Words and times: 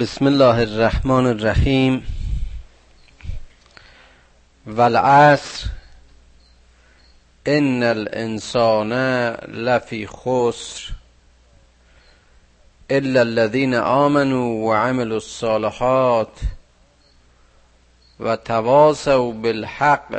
بسم 0.00 0.26
الله 0.26 0.62
الرحمن 0.62 1.26
الرحیم. 1.26 2.04
والعصر 4.66 5.68
إن 7.46 7.82
الإنسان 7.82 8.92
لفی 9.48 10.06
خسر 10.06 10.92
إلا 12.90 13.22
الذين 13.22 13.74
آمنوا 13.74 14.68
وعملوا 14.68 15.16
الصالحات 15.16 16.40
و 18.20 18.34
تواصوا 18.34 19.32
بالحق 19.32 20.10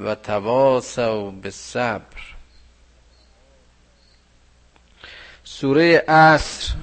و 0.00 0.14
تواصوا 0.14 1.30
بالصبر. 1.30 2.34
سوره 5.44 6.04
عصر 6.08 6.74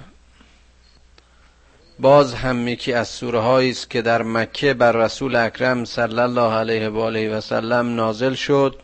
باز 1.99 2.33
هم 2.33 2.67
یکی 2.67 2.93
از 2.93 3.07
سوره 3.07 3.39
هایی 3.39 3.71
است 3.71 3.89
که 3.89 4.01
در 4.01 4.23
مکه 4.23 4.73
بر 4.73 4.91
رسول 4.91 5.35
اکرم 5.35 5.85
صلی 5.85 6.19
الله 6.19 6.53
علیه 6.53 6.89
و 6.89 6.99
آله 6.99 7.37
و 7.37 7.41
سلم 7.41 7.95
نازل 7.95 8.33
شد 8.33 8.79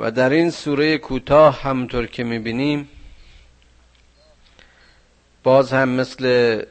و 0.00 0.10
در 0.10 0.30
این 0.30 0.50
سوره 0.50 0.98
کوتاه 0.98 1.62
همطور 1.62 2.06
که 2.06 2.24
می‌بینیم 2.24 2.88
باز 5.42 5.72
هم 5.72 5.88
مثل 5.88 6.62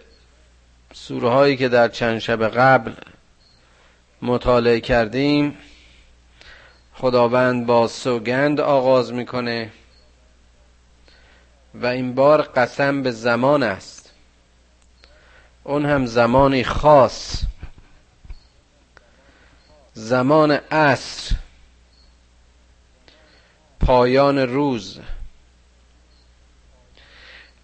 سوره 0.94 1.30
هایی 1.30 1.58
که 1.58 1.70
در 1.70 1.88
چند 1.88 2.20
شب 2.20 2.48
قبل 2.48 2.92
مطالعه 4.22 4.80
کردیم 4.80 5.58
خداوند 6.94 7.66
با 7.66 7.88
سوگند 7.88 8.60
آغاز 8.60 9.14
می‌کنه. 9.14 9.72
و 11.82 11.86
این 11.86 12.16
بار 12.16 12.42
قسم 12.42 13.04
به 13.04 13.12
زمان 13.12 13.64
است. 13.64 14.14
اون 15.64 15.86
هم 15.86 16.06
زمانی 16.06 16.64
خاص. 16.64 17.44
زمان 19.94 20.52
عصر. 20.52 21.36
پایان 23.80 24.38
روز. 24.40 25.00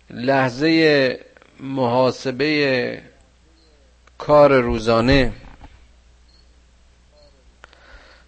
لحظه 0.09 1.19
محاسبه 1.59 3.01
کار 4.17 4.61
روزانه. 4.61 5.33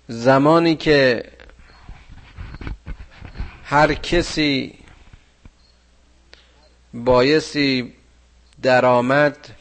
زمانی 0.07 0.75
که 0.75 1.31
هر 3.63 3.93
کسی 3.93 4.82
بایستی 6.93 7.93
درآمد 8.61 9.55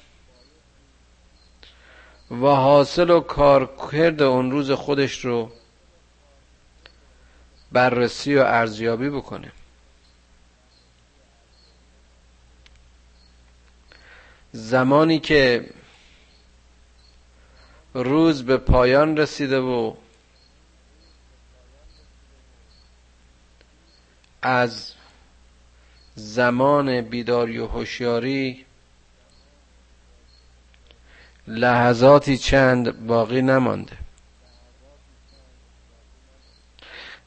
و 2.30 2.46
حاصل 2.46 3.10
و 3.10 3.20
کارکرد 3.20 4.22
اون 4.22 4.50
روز 4.50 4.70
خودش 4.70 5.24
رو 5.24 5.52
بررسی 7.72 8.34
و 8.34 8.40
ارزیابی 8.40 9.10
بکنه. 9.10 9.52
زمانی 14.52 15.18
که 15.18 15.70
روز 17.94 18.44
به 18.44 18.56
پایان 18.56 19.16
رسیده 19.16 19.58
و 19.58 19.94
از 24.42 24.92
زمان 26.14 27.00
بیداری 27.00 27.58
و 27.58 27.66
هوشیاری 27.66 28.64
لحظاتی 31.46 32.38
چند 32.38 33.06
باقی 33.06 33.42
نمانده. 33.42 33.96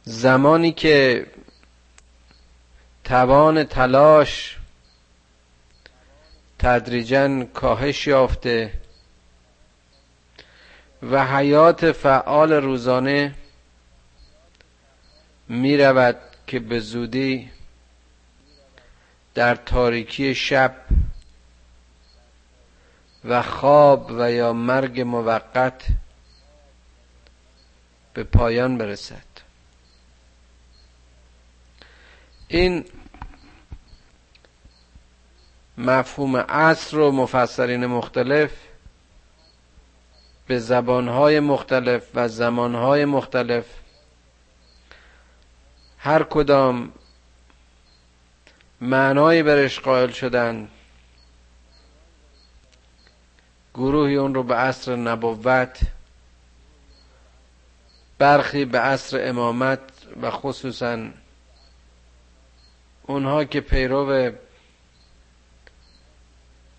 زمانی 0.04 0.72
که 0.72 1.26
توان 3.04 3.64
تلاش 3.64 4.58
تدریجا 6.59 7.44
کاهش 7.44 8.08
یافته 8.08 8.72
و 11.12 11.26
حیات 11.26 11.92
فعال 11.92 12.54
روزانه 12.54 13.36
می 15.48 15.78
رود 15.78 16.18
که 16.48 16.59
به 16.59 16.80
زودی 16.80 17.52
در 19.35 19.56
تاریکی 19.56 20.35
شب 20.35 20.75
و 23.25 23.41
خواب 23.41 24.12
و 24.18 24.31
یا 24.31 24.53
مرگ 24.53 25.01
موقت 25.01 25.81
به 28.13 28.23
پایان 28.23 28.78
برسد. 28.78 29.25
این 32.47 32.85
مفهوم 35.78 36.38
عصر 36.38 37.00
و 37.00 37.12
مفسرین 37.12 37.85
مختلف 37.85 38.52
به 40.47 40.59
زبانهای 40.59 41.40
مختلف 41.40 42.03
و 42.13 42.28
زمانهای 42.28 43.06
مختلف 43.06 43.66
هر 45.97 46.23
کدام 46.23 46.91
معنایی 48.85 49.44
برش 49.44 49.79
قائل 49.79 50.12
شدن. 50.12 50.68
گروهی 53.73 54.16
اون 54.16 54.35
رو 54.35 54.44
به 54.44 54.56
عصر 54.56 54.96
نبوت 54.96 55.79
برخی 58.18 58.66
به 58.66 58.79
عصر 58.79 59.29
امامت 59.29 59.79
و 60.22 60.31
خصوصا 60.31 61.07
اونها 63.03 63.44
که 63.44 63.62
پیرو 63.62 64.31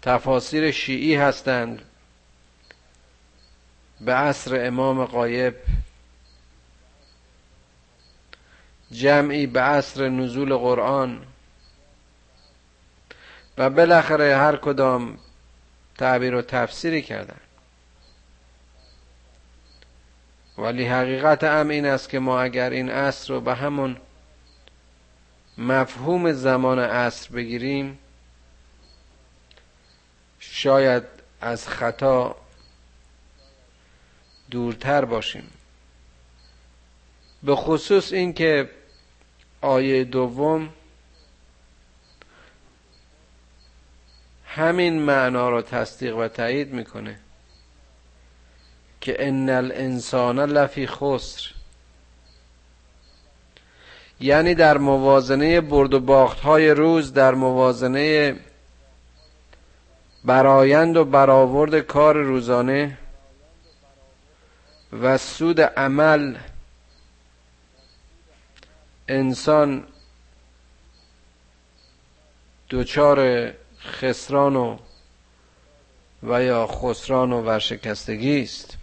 تفاسیر 0.03 0.71
شیعی 0.71 1.15
هستند 1.15 1.83
به 4.01 4.13
عصر 4.15 4.67
امام 4.67 5.05
قایب 5.05 5.55
جمعی 8.93 9.47
به 9.47 9.61
عصر 9.61 10.09
نزول 10.09 10.57
قرآن. 10.57 11.27
و 13.59 13.71
بالاخره 13.71 14.37
هر 14.37 14.57
کدام 14.57 15.19
تعبیر 15.99 16.35
و 16.35 16.43
تفسیری 16.43 17.03
کردن. 17.03 17.41
ولی 20.59 20.85
حقیقت 20.87 21.45
ام 21.45 21.69
این 21.69 21.87
است 21.87 22.09
که 22.09 22.19
ما 22.19 22.41
اگر 22.41 22.71
این 22.71 22.91
عصر 22.91 23.35
رو 23.35 23.41
به 23.41 23.55
همون 23.55 23.97
مفهوم 25.59 26.33
زمان 26.33 26.79
عصر 26.79 27.31
بگیریم 27.31 27.99
شاید 30.39 31.03
از 31.41 31.69
خطا 31.69 32.37
دورتر 34.51 35.05
باشیم. 35.05 35.51
به 37.43 37.57
خصوص 37.57 38.13
اینکه 38.13 38.71
آیه 39.61 40.05
دوم 40.05 40.69
همین 44.57 45.03
معنا 45.03 45.51
رو 45.51 45.63
تصدیق 45.63 46.17
و 46.17 46.29
تایید 46.29 46.73
می‌کنه 46.73 47.19
که 49.01 49.17
ان 49.19 49.51
الانسان 49.51 50.41
لفی 50.41 50.87
خسر 50.87 51.51
یعنی 54.21 54.55
در 54.55 54.79
موازنه 54.79 55.61
برد 55.61 55.95
و 55.95 56.01
باخت 56.01 56.41
های 56.41 56.71
روز 56.71 57.13
در 57.13 57.35
موازنه 57.35 58.37
برایند 60.25 60.97
و 60.97 61.05
برآورد 61.05 61.81
کار 61.81 62.17
روزانه 62.17 62.99
و 64.93 65.19
سود 65.19 65.61
عمل. 65.61 66.37
انسان 69.09 69.87
دچار 72.71 73.53
خسران 73.87 74.57
و 74.57 74.77
و 76.23 76.43
یا 76.43 76.67
خسران 76.67 77.33
و 77.33 77.43
ورشکستگی 77.43 78.43
است. 78.43 78.77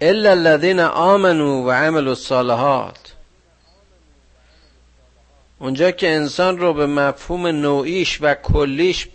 الا 0.00 0.30
الذين 0.30 0.80
آمنوا 0.80 1.62
و 1.62 1.70
عملوا 1.70 2.10
الصالحات. 2.10 3.14
اونجا 5.58 5.90
که 5.90 6.14
انسان 6.14 6.58
رو 6.58 6.74
به 6.74 6.86
مفهوم 6.86 7.46
نوعیش 7.46 8.18
و 8.20 8.34
کلیش 8.34 9.08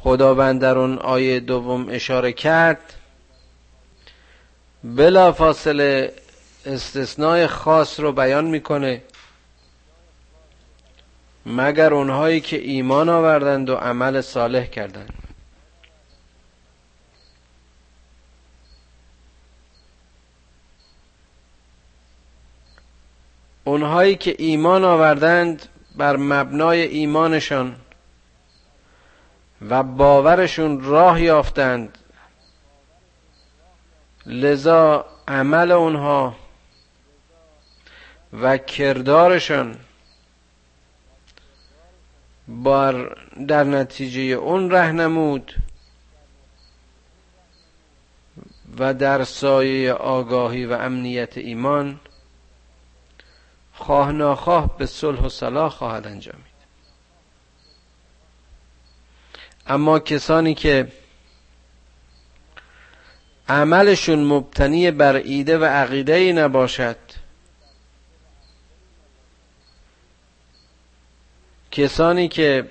خداوند 0.00 0.60
در 0.60 0.78
اون 0.78 0.98
آیه 0.98 1.40
دوم 1.40 1.88
اشاره 1.88 2.32
کرد 2.32 2.94
بلا 4.84 5.32
فاصله 5.32 6.12
استثناء 6.66 7.46
خاص 7.46 8.00
رو 8.00 8.12
بیان 8.12 8.44
می‌کنه. 8.44 9.02
مگر 11.46 11.94
اونهایی 11.94 12.40
که 12.40 12.56
ایمان 12.56 13.08
آوردند 13.08 13.70
و 13.70 13.74
عمل 13.74 14.20
صالح 14.20 14.66
کردند. 14.66 15.12
اونهایی 23.64 24.16
که 24.16 24.36
ایمان 24.38 24.84
آوردند 24.84 25.68
بر 25.96 26.16
مبنای 26.16 26.80
ایمانشان 26.80 27.76
و 29.70 29.82
باورشون 29.82 30.80
راه 30.84 31.22
یافتند 31.22 31.98
لذا 34.26 35.04
عمل 35.28 35.72
اونها 35.72 36.36
و 38.32 38.58
کردارشان 38.58 39.78
بار 42.48 43.18
در 43.48 43.64
نتیجه 43.64 44.20
اون 44.20 44.70
رهنمود 44.70 45.54
و 48.78 48.94
در 48.94 49.24
سایه 49.24 49.92
آگاهی 49.92 50.66
و 50.66 50.72
امنیت 50.72 51.38
ایمان 51.38 52.00
خواه 53.74 54.12
ناخواه 54.12 54.78
به 54.78 54.86
صلح 54.86 55.20
و 55.20 55.28
صلاح 55.28 55.70
خواهد 55.70 56.06
انجامید. 56.06 56.52
اما 59.66 59.98
کسانی 59.98 60.54
که 60.54 60.92
عملشون 63.48 64.24
مبتنی 64.24 64.90
بر 64.90 65.14
ایده 65.14 65.58
و 65.58 65.64
عقیده 65.64 66.14
ای 66.14 66.32
نباشد. 66.32 66.96
کسانی 71.70 72.28
که 72.28 72.68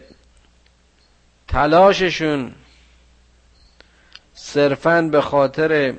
تلاششون 1.48 2.56
صرفا 4.34 5.02
به 5.02 5.22
خاطر 5.22 5.94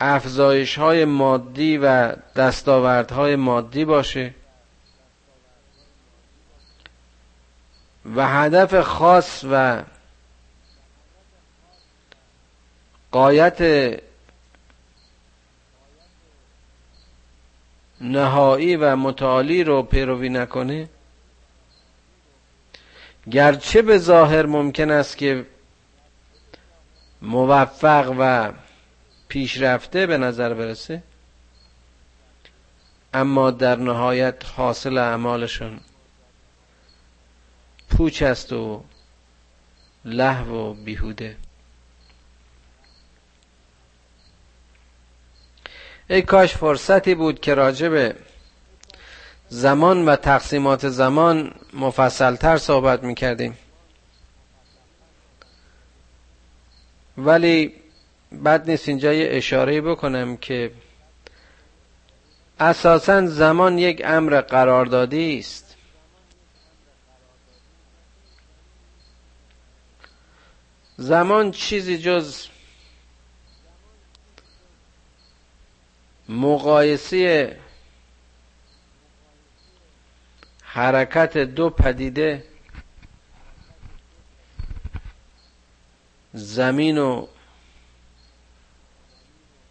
افزایش 0.00 0.78
های 0.78 1.04
مادی 1.04 1.78
و 1.78 2.12
دستاوردهای 2.36 3.36
مادی 3.36 3.84
باشه 3.84 4.34
و 8.16 8.28
هدف 8.28 8.80
خاص 8.80 9.44
و 9.50 9.82
قایت 13.12 13.60
نهایی 18.00 18.76
و 18.76 18.96
متعالی 18.96 19.64
رو 19.64 19.82
پیروی 19.82 20.28
نکنه. 20.28 20.88
گرچه 23.30 23.82
به 23.82 23.98
ظاهر 23.98 24.46
ممکن 24.46 24.90
است 24.90 25.16
که 25.16 25.46
موفق 27.22 28.14
و 28.18 28.52
پیشرفته 29.28 30.06
به 30.06 30.18
نظر 30.18 30.54
برسه 30.54 31.02
اما 33.14 33.50
در 33.50 33.76
نهایت 33.76 34.44
حاصل 34.56 34.98
اعمالشون 34.98 35.80
پوچ 37.90 38.22
است 38.22 38.52
و 38.52 38.84
لحو 40.04 40.54
و 40.54 40.74
بیهوده. 40.74 41.36
ای 46.10 46.22
کاش 46.22 46.56
فرصتی 46.56 47.14
بود 47.14 47.40
که 47.40 47.54
راجب 47.54 48.14
زمان 49.48 50.04
و 50.08 50.16
تقسیمات 50.16 50.88
زمان 50.88 51.54
مفصلتر 51.72 52.56
صحبت 52.56 53.02
می‌کردیم. 53.02 53.58
ولی 57.18 57.74
بد 58.44 58.70
نیست 58.70 58.88
اینجا 58.88 59.12
یه 59.12 59.28
اشاره 59.30 59.80
بکنم 59.80 60.36
که 60.36 60.72
اساسا 62.60 63.26
زمان 63.26 63.78
یک 63.78 64.02
امر 64.04 64.40
قراردادی 64.40 65.38
است. 65.38 65.76
زمان 70.96 71.50
چیزی 71.50 71.98
جز 71.98 72.46
مقایسه 76.30 77.56
حرکت 80.62 81.36
دو 81.36 81.70
پدیده 81.70 82.44
زمین 86.32 86.98
و 86.98 87.26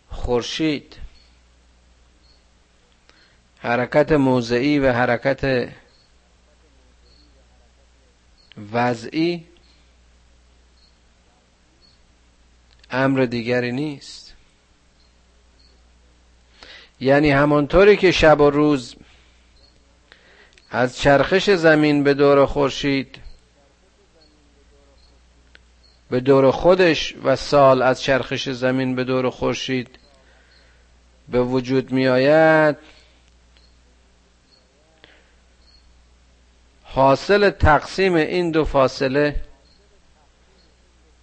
خورشید 0.09 0.95
حرکت 3.59 4.11
موضعی 4.11 4.79
و 4.79 4.91
حرکت 4.93 5.69
وضعی 8.71 9.45
امر 12.91 13.25
دیگری 13.25 13.71
نیست. 13.71 14.28
یعنی 16.99 17.31
همانطوری 17.31 17.97
که 17.97 18.11
شب 18.11 18.41
و 18.41 18.49
روز 18.49 18.95
از 20.71 20.97
چرخش 20.97 21.49
زمین 21.49 22.03
به 22.03 22.13
دور 22.13 22.45
خورشید 22.45 23.19
به 26.09 26.19
دور 26.19 26.51
خودش 26.51 27.15
و 27.23 27.35
سال 27.35 27.81
از 27.81 28.01
چرخش 28.01 28.49
زمین 28.49 28.95
به 28.95 29.03
دور 29.03 29.29
خورشید 29.29 29.99
به 31.29 31.41
وجود 31.41 31.91
می 31.91 32.07
آید 32.07 32.77
حاصل 36.83 37.49
تقسیم 37.49 38.15
این 38.15 38.51
دو 38.51 38.65
فاصله 38.65 39.35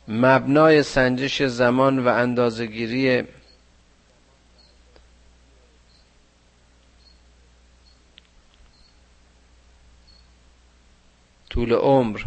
مبنای 0.08 0.82
سنجش 0.82 1.42
زمان 1.42 1.98
و 1.98 2.08
اندازگیری 2.08 3.24
طول 11.56 11.72
عمر 11.72 12.22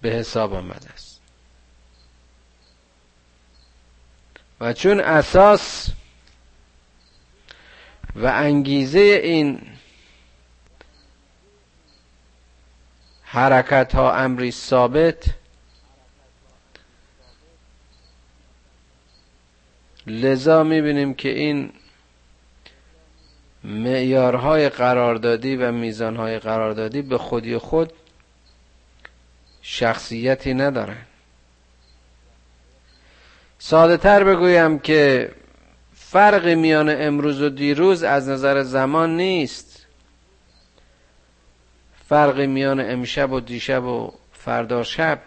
به 0.00 0.10
حساب 0.10 0.54
آمده 0.54 0.90
است. 0.90 1.20
و 4.60 4.72
چون 4.72 5.00
اساس 5.00 5.88
و 8.16 8.26
انگیزه 8.26 8.98
این 8.98 9.78
حرکت 13.22 13.94
ها 13.94 14.14
امری 14.14 14.50
ثابت 14.50 15.24
لذا 20.06 20.64
می‌بینیم 20.64 21.14
که 21.14 21.28
این 21.28 21.72
معیارهای 23.64 24.68
قراردادی 24.68 25.56
و 25.56 25.72
میزانهای 25.72 26.38
قراردادی 26.38 27.02
به 27.02 27.18
خودی 27.18 27.58
خود 27.58 27.92
شخصیتی 29.62 30.54
ندارن. 30.54 31.02
ساده 33.58 33.96
تر 33.96 34.24
بگویم 34.24 34.78
که 34.78 35.32
فرق 35.94 36.46
میان 36.46 36.88
امروز 37.02 37.42
و 37.42 37.48
دیروز 37.48 38.02
از 38.02 38.28
نظر 38.28 38.62
زمان 38.62 39.16
نیست. 39.16 39.86
فرق 42.08 42.40
میان 42.40 42.80
امشب 42.80 43.32
و 43.32 43.40
دیشب 43.40 43.84
و 43.84 44.12
فردا 44.32 44.82
شب 44.82 45.20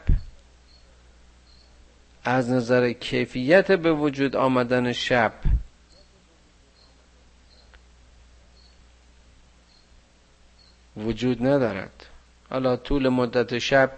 از 2.23 2.49
نظر 2.49 2.91
کیفیت 2.91 3.71
به 3.71 3.93
وجود 3.93 4.35
آمدن 4.35 4.91
شب 4.91 5.33
وجود 10.97 11.45
ندارد. 11.45 12.05
حالا 12.49 12.75
طول 12.75 13.09
مدت 13.09 13.57
شب 13.57 13.91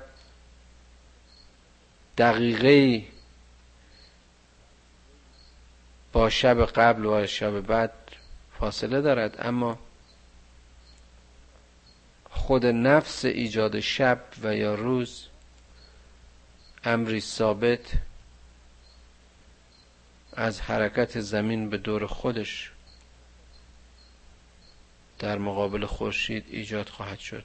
دقیقه 2.18 3.06
با 6.14 6.30
شب 6.30 6.66
قبل 6.66 7.06
و 7.06 7.28
شب 7.28 7.62
بعد 7.62 7.92
فاصله 8.60 9.02
دارد 9.02 9.36
اما 9.40 9.80
خود 12.30 12.66
نفس 12.66 13.26
ایجاد 13.26 13.80
شب 13.80 14.20
و 14.44 14.56
یا 14.56 14.76
روز 14.76 15.26
امری 16.84 17.20
ثابت 17.20 17.92
از 20.34 20.62
حرکت 20.62 21.20
زمین 21.20 21.70
به 21.70 21.78
دور 21.78 22.08
خودش 22.08 22.72
در 25.20 25.38
مقابل 25.38 25.86
خورشید 25.86 26.46
ایجاد 26.50 26.90
خواهد 26.90 27.20
شد. 27.20 27.44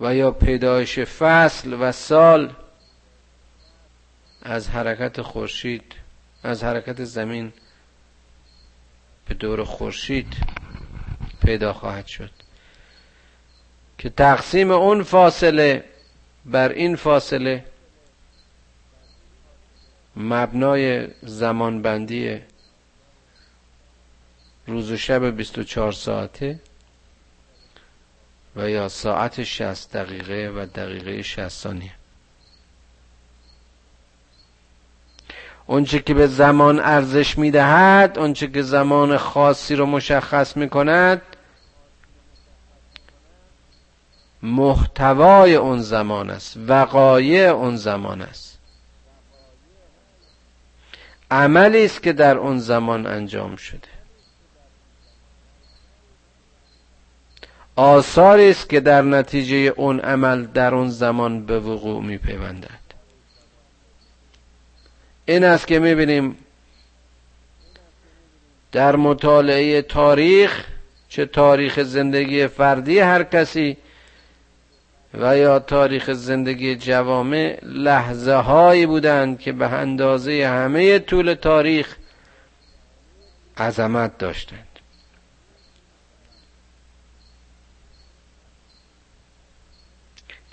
و 0.00 0.14
یا 0.14 0.30
پیدایش 0.30 0.98
فصل 0.98 1.76
و 1.80 1.92
سال 1.92 2.54
از 4.42 4.68
حرکت 4.68 5.22
خورشید 5.22 5.94
از 6.42 6.64
حرکت 6.64 7.04
زمین 7.04 7.52
به 9.28 9.34
دور 9.34 9.64
خورشید 9.64 10.36
پیدا 11.44 11.72
خواهد 11.72 12.06
شد. 12.06 12.30
که 13.98 14.10
تقسیم 14.10 14.70
اون 14.70 15.02
فاصله 15.02 15.84
بر 16.44 16.68
این 16.68 16.96
فاصله 16.96 17.64
مبنای 20.16 21.08
زمانبندی 21.22 22.40
روز 24.68 24.90
و 24.90 24.96
شب 24.96 25.30
24 25.30 25.92
ساعته 25.92 26.60
و 28.56 28.70
یا 28.70 28.88
ساعت 28.88 29.42
60 29.42 29.92
دقیقه 29.96 30.52
و 30.56 30.66
دقیقه 30.66 31.22
60 31.22 31.48
ثانیه. 31.48 31.90
اونچه 35.66 35.98
که 35.98 36.14
به 36.14 36.26
زمان 36.26 36.80
ارزش 36.80 37.38
می‌دهد 37.38 38.18
اونچه 38.18 38.46
که 38.46 38.62
زمان 38.62 39.16
خاصی 39.16 39.74
رو 39.74 39.86
مشخص 39.86 40.56
می‌کند 40.56 41.22
محتوای 44.42 45.54
اون 45.54 45.82
زمان 45.82 46.30
است 46.30 46.56
وقایع 46.56 47.50
اون 47.50 47.76
زمان 47.76 48.22
است. 48.22 48.58
عملی 51.30 51.84
است 51.84 52.02
که 52.02 52.12
در 52.12 52.36
اون 52.36 52.58
زمان 52.58 53.06
انجام 53.06 53.56
شده. 53.56 53.97
آثاری 57.78 58.50
است 58.50 58.68
که 58.68 58.80
در 58.80 59.02
نتیجه 59.02 59.56
اون 59.56 60.00
عمل 60.00 60.44
در 60.46 60.74
اون 60.74 60.88
زمان 60.88 61.46
به 61.46 61.60
وقوع 61.60 62.02
میپیوندد. 62.02 62.80
این 65.26 65.44
است 65.44 65.66
که 65.66 65.78
می‌بینیم 65.78 66.36
در 68.72 68.96
مطالعه 68.96 69.82
تاریخ 69.82 70.64
چه 71.08 71.26
تاریخ 71.26 71.82
زندگی 71.82 72.46
فردی 72.46 72.98
هر 72.98 73.22
کسی 73.22 73.76
و 75.14 75.38
یا 75.38 75.58
تاریخ 75.58 76.12
زندگی 76.12 76.76
جوامع 76.76 77.58
لحظه 77.62 78.34
هایی 78.34 78.86
بودند 78.86 79.40
که 79.40 79.52
به 79.52 79.72
اندازه 79.72 80.46
همه 80.46 80.98
طول 80.98 81.34
تاریخ 81.34 81.96
عظمت 83.58 84.18
داشتند. 84.18 84.67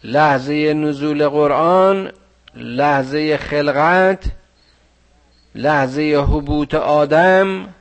لحظه 0.05 0.74
نزول 0.74 1.29
قرآن 1.29 2.12
لحظه 2.55 3.38
خلقت 3.38 4.24
لحظه 5.55 6.25
حبوط 6.29 6.74
آدم 6.74 7.74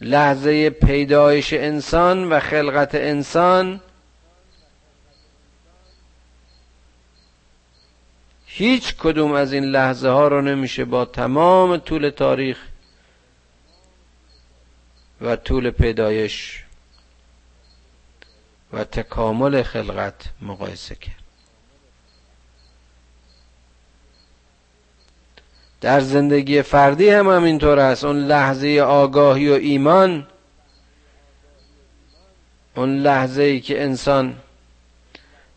لحظه 0.00 0.70
پیدایش 0.70 1.52
انسان 1.52 2.32
و 2.32 2.40
خلقت 2.40 2.94
انسان. 2.94 3.80
هیچ 8.46 8.94
کدوم 8.96 9.32
از 9.32 9.52
این 9.52 9.64
لحظه 9.64 10.08
ها 10.08 10.28
رو 10.28 10.40
نمیشه 10.40 10.84
با 10.84 11.04
تمام 11.04 11.76
طول 11.76 12.10
تاریخ 12.10 12.58
و 15.20 15.36
طول 15.36 15.70
پیدایش 15.70 16.64
و 18.72 18.84
تکامل 18.84 19.62
خلقت 19.62 20.14
مقایسه 20.42 20.94
کرد. 20.94 21.14
در 25.80 26.00
زندگی 26.00 26.62
فردی 26.62 27.10
هم 27.10 27.28
همینطور 27.28 27.78
است. 27.78 28.04
اون 28.04 28.16
لحظه 28.16 28.80
آگاهی 28.86 29.48
و 29.48 29.52
ایمان 29.52 30.26
اون 32.76 32.96
لحظه 32.96 33.42
ای 33.42 33.60
که 33.60 33.82
انسان 33.82 34.36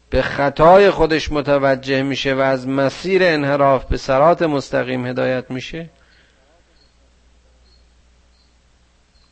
به 0.09 0.21
خطای 0.21 0.89
خودش 0.89 1.31
متوجه 1.31 2.03
میشه 2.03 2.33
و 2.33 2.39
از 2.39 2.67
مسیر 2.67 3.23
انحراف 3.23 3.85
به 3.85 3.97
سرات 3.97 4.41
مستقیم 4.41 5.05
هدایت 5.05 5.51
میشه 5.51 5.89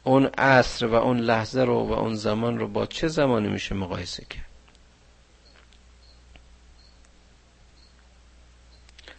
اون 0.03 0.25
عصر 0.25 0.85
و 0.85 0.93
اون 0.93 1.19
لحظه 1.19 1.61
رو 1.61 1.87
و 1.87 1.93
اون 1.93 2.15
زمان 2.15 2.59
رو 2.59 2.67
با 2.67 2.85
چه 2.85 3.07
زمانی 3.07 3.47
میشه 3.47 3.75
مقایسه 3.75 4.25
کرد؟ 4.25 4.45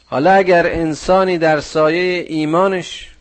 حالا 0.07 0.33
اگر 0.33 0.67
انسانی 0.67 1.39
در 1.39 1.61
سایه 1.61 2.25
ایمانش 2.29 3.12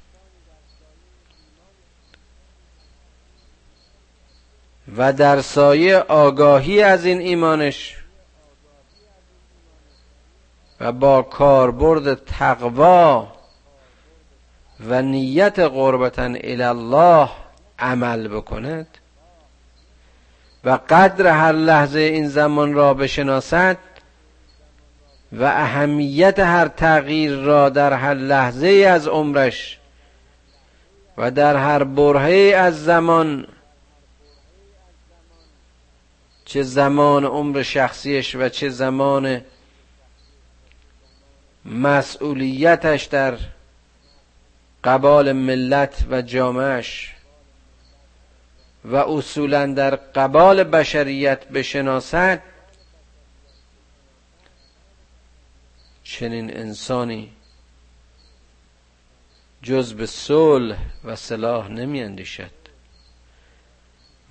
و 4.98 5.14
در 5.14 5.42
سایه 5.42 5.98
آگاهی 5.98 6.84
از 6.84 7.06
این 7.06 7.20
ایمانش 7.20 7.98
و 10.80 10.92
با 10.92 11.22
کاربرد 11.22 12.26
تقوا 12.26 13.28
و 14.80 15.02
نیت 15.02 15.60
قربتا 15.60 16.34
الله 16.44 17.30
عمل 17.82 18.28
بکند 18.28 18.88
و 20.64 20.80
قدر 20.90 21.28
هر 21.28 21.52
لحظه 21.52 22.00
این 22.00 22.28
زمان 22.28 22.74
را 22.74 22.94
بشناسد 22.94 23.78
و 25.32 25.44
اهمیت 25.44 26.40
هر 26.40 26.68
تغییر 26.68 27.36
را 27.36 27.70
در 27.70 27.94
هر 27.94 28.14
لحظه 28.14 28.68
از 28.68 29.08
عمرش 29.08 29.80
و 31.18 31.32
در 31.32 31.56
هر 31.56 31.84
برهه 31.84 32.56
از 32.58 32.84
زمان 32.84 33.48
چه 36.46 36.64
زمان 36.64 37.26
عمر 37.26 37.64
شخصیش 37.64 38.36
و 38.36 38.50
چه 38.50 38.70
زمان 38.70 39.42
مسئولیتش 41.66 43.04
در 43.04 43.38
قبال 44.84 45.32
ملت 45.32 46.06
و 46.10 46.22
جامعش. 46.22 47.16
و 48.86 48.96
اصولا 48.96 49.66
در 49.66 49.96
قبال 49.96 50.64
بشریت 50.64 51.48
بشناسد 51.48 52.42
چنین 56.04 56.58
انسانی 56.58 57.32
جز 59.64 59.94
به 59.94 60.06
صلح 60.06 60.78
و 61.04 61.16
صلاح 61.16 61.68
نمی 61.68 62.04
اندیشد 62.04 62.52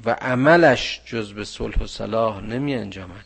و 0.04 0.10
عملش 0.10 1.00
جز 1.06 1.32
به 1.32 1.44
صلح 1.44 1.82
و 1.82 1.86
صلاح 1.86 2.40
نمی 2.40 2.74
انجامد 2.74 3.24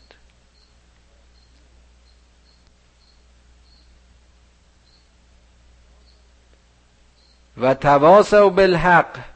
و 7.57 7.73
تواسو 7.73 8.49
بالحق 8.49 9.34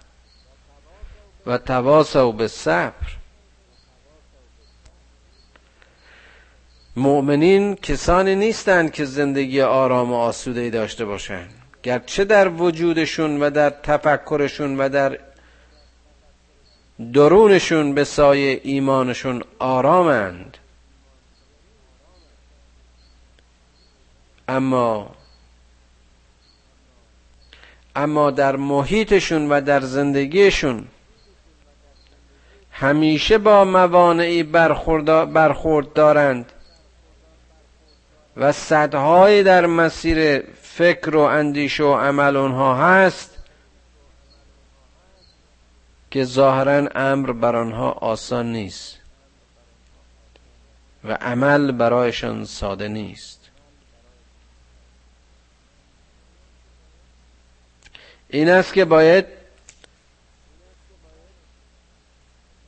و 1.45 1.57
تواسو 1.57 2.31
بالصبر. 2.31 2.93
مؤمنین 6.95 7.75
کسانی 7.75 8.35
نیستند 8.35 8.91
که 8.91 9.05
زندگی 9.05 9.61
آرام 9.61 10.11
و 10.11 10.15
آسوده 10.15 10.69
داشته 10.69 11.05
باشند. 11.05 11.53
گرچه 11.83 12.25
در 12.25 12.47
وجودشون 12.47 13.43
و 13.43 13.49
در 13.49 13.69
تفکرشون 13.69 14.77
و 14.77 14.89
در 14.89 15.19
درونشون 17.13 17.93
به 17.93 18.03
سایه 18.03 18.61
ایمانشون 18.63 19.43
آرامند. 19.59 20.57
اما 24.47 25.15
اما 27.95 28.31
در 28.31 28.55
محیطشون 28.55 29.49
و 29.49 29.61
در 29.61 29.81
زندگیشون 29.81 30.87
همیشه 32.79 33.37
با 33.37 33.65
موانعی 33.65 34.43
برخورد 34.43 35.93
دارند 35.93 36.51
و 38.37 38.51
صدهای 38.51 39.43
در 39.43 39.65
مسیر 39.65 40.43
فکر 40.61 41.15
و 41.15 41.19
اندیشه 41.19 41.83
و 41.83 41.95
عمل 41.95 42.35
اونها 42.35 42.75
هست 42.75 43.37
که 46.11 46.23
ظاهرا 46.23 46.89
امر 46.95 47.31
بر 47.31 47.55
آنها 47.55 47.91
آسان 47.91 48.51
نیست 48.51 48.97
و 51.03 51.13
عمل 51.13 51.71
برایشان 51.71 52.45
ساده 52.45 52.87
نیست. 52.87 53.39
این 58.29 58.49
است 58.49 58.73
که 58.73 58.85
باید 58.85 59.38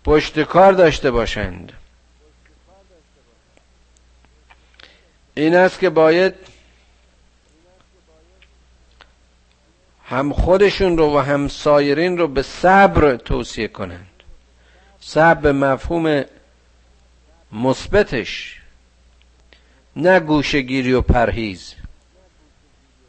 پشت 0.03 0.39
کار 0.39 0.73
داشته 0.73 1.11
باشند. 1.11 1.73
این 5.35 5.55
است 5.55 5.79
که 5.79 5.89
باید 5.89 6.33
هم 10.05 10.33
خودشون 10.33 10.97
رو 10.97 11.17
و 11.17 11.19
هم 11.19 11.47
سایرین 11.47 12.17
رو 12.17 12.27
به 12.27 12.41
صبر 12.41 13.15
توصیه 13.15 13.67
کنند. 13.67 14.07
صبر 14.99 15.41
به 15.41 15.51
مفهوم 15.51 16.23
مثبتش 17.51 18.61
نه 19.95 20.19
گوشگیری 20.19 20.93
و 20.93 21.01
پرهیز 21.01 21.75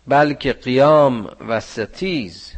بلکه 0.06 0.52
قیام 0.52 1.36
و 1.48 1.60
ستیز. 1.60 2.52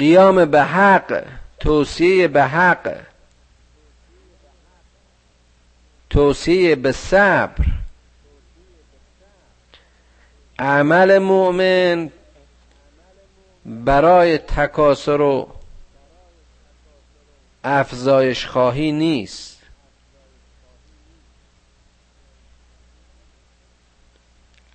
قیام 0.00 0.44
به 0.44 0.62
حق 0.62 1.24
توصیه 1.60 2.28
به 2.28 2.44
حق 2.44 3.00
توصیه 6.10 6.76
به 6.76 6.92
صبر. 6.92 7.64
عمل 10.58 11.18
مؤمن 11.18 12.10
برای 13.66 14.38
تکاسر 14.38 15.20
و 15.20 15.48
افزایش 17.64 18.46
خواهی 18.46 18.92
نیست. 18.92 19.62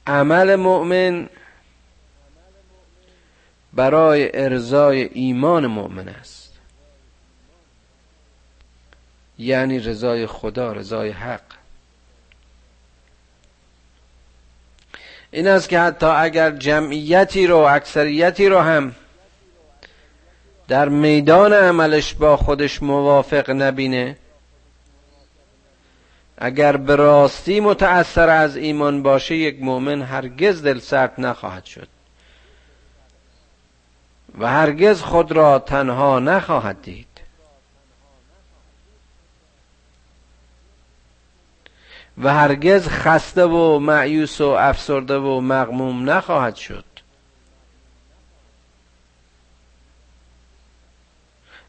عمل 0.07 0.55
مؤمن 0.55 1.29
برای 3.75 4.43
ارزای 4.43 5.09
ایمان 5.13 5.67
مؤمن 5.67 6.07
است. 6.07 6.53
یعنی 9.39 9.79
رضای 9.79 10.27
خدا 10.27 10.71
رضای 10.71 11.09
حق. 11.09 11.41
این 15.31 15.47
است 15.47 15.69
که 15.69 15.79
حتی 15.79 16.05
اگر 16.05 16.51
جمعیتی 16.51 17.47
رو 17.47 17.57
اکثریتی 17.57 18.49
رو 18.49 18.59
هم 18.59 18.95
در 20.67 20.89
میدان 20.89 21.53
عملش 21.53 22.13
با 22.13 22.37
خودش 22.37 22.83
موافق 22.83 23.49
نبینه 23.49 24.17
اگر 26.37 26.77
به 26.77 26.95
راستی 26.95 27.59
متأثر 27.59 28.29
از 28.29 28.55
ایمان 28.57 29.03
باشه 29.03 29.35
یک 29.35 29.61
مؤمن 29.61 30.01
هرگز 30.01 30.63
دل 30.63 30.79
سرد 30.79 31.13
نخواهد 31.17 31.65
شد. 31.65 31.94
و 34.39 34.47
هرگز 34.47 35.01
خود 35.01 35.31
را 35.31 35.59
تنها 35.59 36.19
نخواهد 36.19 36.81
دید. 36.81 37.07
و 42.17 42.33
هرگز 42.33 42.87
خسته 42.87 43.45
و 43.45 43.79
معیوس 43.79 44.41
و 44.41 44.47
افسرده 44.47 45.17
و 45.17 45.41
مغموم 45.41 46.09
نخواهد 46.09 46.55
شد. 46.55 46.85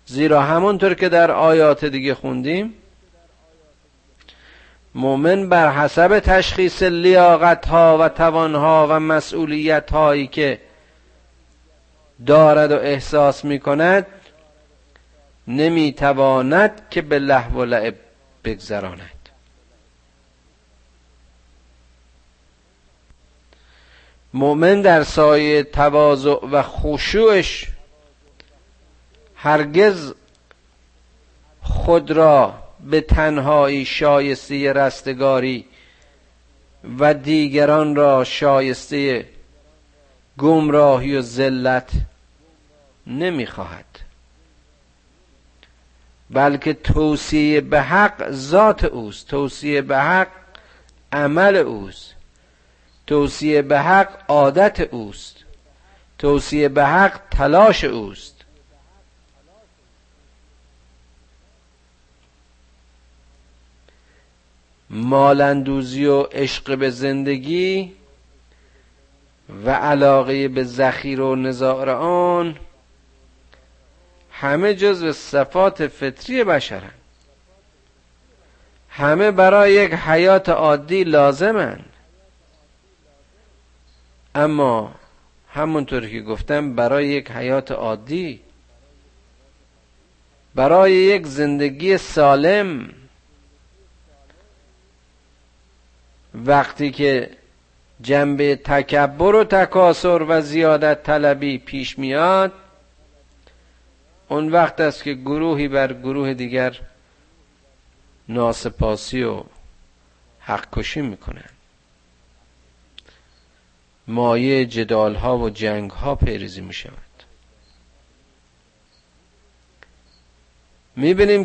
زیرا 0.06 0.42
همونطور 0.42 0.94
که 0.94 1.08
در 1.08 1.30
آیات 1.30 1.84
دیگه 1.84 2.14
خوندیم 2.14 2.74
مؤمن 4.94 5.48
بر 5.48 5.72
حسب 5.72 6.18
تشخیص 6.18 6.82
لیاقت 6.82 7.66
ها 7.68 7.98
و 8.00 8.08
توان 8.08 8.54
ها 8.54 8.86
و 8.90 9.00
مسئولیت 9.00 9.92
هایی 9.92 10.26
که 10.26 10.60
دارد 12.26 12.72
و 12.72 12.76
احساس 12.76 13.44
می 13.44 13.60
کند 13.60 14.06
نمی 15.48 15.92
تواند 15.92 16.82
که 16.90 17.02
به 17.02 17.18
لحو 17.18 17.60
و 17.60 17.64
لعب 17.64 17.94
بگذراند. 18.44 19.00
مؤمن 24.34 24.82
در 24.82 25.02
سایه 25.02 25.62
تواضع 25.62 26.46
و 26.52 26.62
خشوعش 26.62 27.66
هرگز 29.36 30.12
خود 31.62 32.10
را 32.10 32.54
به 32.90 33.00
تنهایی 33.00 33.84
شایسته 33.84 34.72
رستگاری 34.72 35.64
و 36.98 37.14
دیگران 37.14 37.96
را 37.96 38.24
شایسته 38.24 39.26
گمراهی 40.38 41.16
و 41.16 41.22
ذلت 41.22 41.90
نمی‌خواهد. 43.06 43.84
بلکه 46.30 46.74
توصیه 46.74 47.60
به 47.60 47.82
حق 47.82 48.30
ذات 48.30 48.84
اوست. 48.84 49.28
توصیه 49.28 49.82
به 49.82 49.98
حق 49.98 50.28
عمل 51.12 51.56
اوست. 51.56 52.14
توصیه 53.06 53.62
به 53.62 53.80
حق 53.80 54.08
عادت 54.28 54.80
اوست. 54.80 55.36
توصیه 56.18 56.68
به 56.68 56.86
حق 56.86 57.20
تلاش 57.30 57.84
اوست. 57.84 58.36
مالندوزی 64.90 66.04
و 66.04 66.22
عشق 66.22 66.78
به 66.78 66.90
زندگی 66.90 67.92
و 69.64 69.70
علاقه 69.70 70.48
به 70.48 70.64
ذخیر 70.64 71.20
و 71.20 71.36
نظار 71.36 71.90
آن 71.90 72.56
همه 74.30 74.74
جز 74.74 75.16
صفات 75.16 75.86
فطری 75.86 76.44
بشرند. 76.44 76.94
همه 78.88 79.30
برای 79.30 79.72
یک 79.72 79.92
حیات 79.92 80.48
عادی 80.48 81.04
لازمند. 81.04 81.92
اما 84.34 84.94
همونطور 85.48 86.08
که 86.08 86.20
گفتم 86.20 86.74
برای 86.74 87.06
یک 87.08 87.30
حیات 87.30 87.70
عادی 87.72 88.40
برای 90.54 90.92
یک 90.92 91.26
زندگی 91.26 91.98
سالم 91.98 92.90
وقتی 96.34 96.90
که 96.90 97.30
جنبه 98.02 98.56
تکبر 98.56 99.34
و 99.34 99.44
تکاسر 99.44 100.22
و 100.28 100.40
زیادت 100.40 101.02
طلبی 101.02 101.58
پیش 101.58 101.98
میاد 101.98 102.52
اون 104.28 104.48
وقت 104.48 104.80
است 104.80 105.02
که 105.02 105.14
گروهی 105.14 105.68
بر 105.68 105.92
گروه 105.92 106.34
دیگر 106.34 106.80
ناسپاسی 108.28 109.22
و 109.22 109.42
حق 110.40 110.66
کشی 110.72 111.00
می‌کنن. 111.00 111.50
مایه 114.08 114.66
جدال 114.66 115.14
ها 115.14 115.38
و 115.38 115.50
جنگ 115.50 115.90
ها 115.90 116.14
پیریزی 116.14 116.60
می 116.60 116.72
شود 116.72 116.92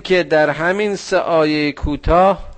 که 0.03 0.23
در 0.23 0.49
همین 0.49 0.95
سه 0.95 1.17
آیه 1.17 1.71
کوتاه 1.71 2.51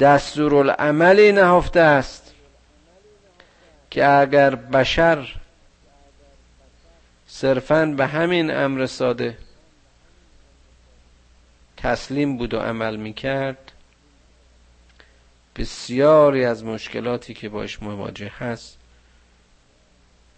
دستورالعملی 0.00 1.32
نهفته 1.32 1.80
است. 1.80 2.29
که 3.90 4.06
اگر 4.06 4.54
بشر 4.54 5.34
صرفا 7.26 7.86
به 7.86 8.06
همین 8.06 8.50
امر 8.50 8.86
ساده 8.86 9.38
تسلیم 11.76 12.36
بود 12.36 12.54
و 12.54 12.58
عمل 12.58 12.96
می‌کرد 12.96 13.72
بسیاری 15.56 16.44
از 16.44 16.64
مشکلاتی 16.64 17.34
که 17.34 17.48
باش 17.48 17.82
مواجه 17.82 18.32
هست 18.38 18.78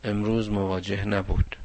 امروز 0.05 0.51
مواجه 0.51 1.05
نبود. 1.05 1.57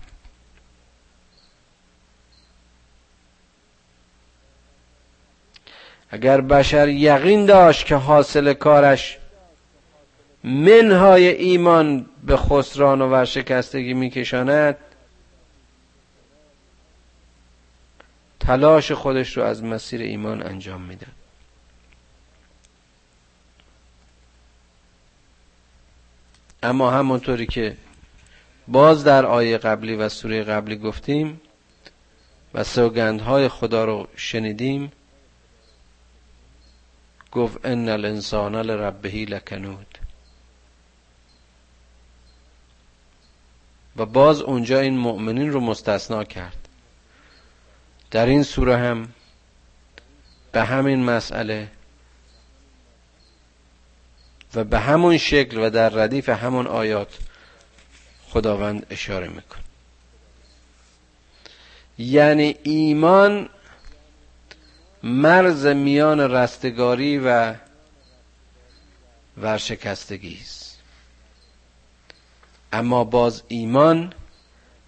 اگر 6.09 6.41
بشر 6.41 6.87
یقین 6.87 7.45
داشت 7.45 7.85
که 7.85 7.95
حاصل 7.95 8.53
کارش 8.53 9.17
منهای 10.47 11.27
ایمان 11.27 12.05
به 12.25 12.37
خسران 12.37 13.01
و 13.01 13.09
ورشکستگی 13.09 13.93
میکشاند 13.93 14.77
تلاش 18.39 18.91
خودش 18.91 19.37
رو 19.37 19.43
از 19.43 19.63
مسیر 19.63 20.01
ایمان 20.01 20.43
انجام 20.43 20.81
می‌داد 20.81 21.11
اما 26.63 26.91
همونطوری 26.91 27.45
که 27.45 27.77
باز 28.67 29.03
در 29.03 29.25
آیه 29.25 29.57
قبلی 29.57 29.95
و 29.95 30.09
سوره 30.09 30.43
قبلی 30.43 30.75
گفتیم 30.75 31.41
و 32.53 32.63
سوگندهای 32.63 33.47
خدا 33.47 33.85
رو 33.85 34.07
شنیدیم 34.15 34.91
گفت 37.31 37.65
ان 37.65 37.89
الانسان 37.89 38.55
لربه 38.55 39.09
لکنود. 39.09 40.06
و 43.97 44.05
باز 44.05 44.41
اونجا 44.41 44.79
این 44.79 44.97
مؤمنین 44.97 45.51
رو 45.51 45.59
مستثنا 45.59 46.23
کرد. 46.23 46.67
در 48.11 48.25
این 48.25 48.43
سوره 48.43 48.77
هم 48.77 49.09
به 50.51 50.63
همین 50.63 51.03
مسئله 51.03 51.67
و 54.55 54.63
به 54.63 54.79
همون 54.79 55.17
شکل 55.17 55.57
و 55.57 55.69
در 55.69 55.89
ردیف 55.89 56.29
همون 56.29 56.67
آیات 56.67 57.17
خداوند 58.29 58.85
اشاره 58.89 59.27
میکن. 59.27 59.59
یعنی 61.97 62.55
ایمان 62.63 63.49
مرز 65.03 65.65
میان 65.65 66.19
رستگاری 66.19 67.17
و 67.17 67.53
ورشکستگی 69.37 70.39
است. 70.41 70.66
اما 72.73 73.03
باز 73.03 73.43
ایمان 73.47 74.13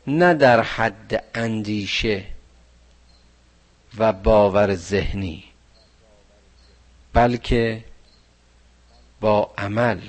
نه 0.08 0.34
در 0.34 0.62
حد 0.62 1.24
اندیشه 1.36 2.26
و 3.98 4.13
باور 4.13 4.76
ذهنی 4.76 5.44
بلکه 7.13 7.84
با 9.22 9.52
عمل 9.58 10.00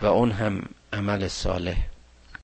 و 0.00 0.06
اون 0.06 0.30
هم 0.30 0.68
عمل 0.92 1.28
صالح. 1.28 1.76